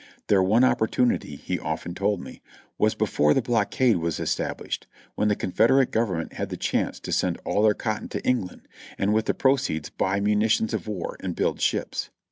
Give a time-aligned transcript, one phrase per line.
[0.29, 2.41] Their one opportunity, he often told me,
[2.79, 7.37] was before the blockade was estabHshed, when the Confederate Government had the chance to send
[7.45, 8.67] all their cotton to England,
[8.97, 12.09] and with the proceeds buy munitions of war and build ships.